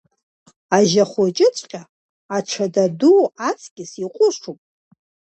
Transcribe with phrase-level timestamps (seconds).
[0.77, 1.83] Ажьа хәҷыҵәҟьа,
[2.35, 3.17] аҽада ду
[3.49, 4.59] аҵкыс иҟәышуп.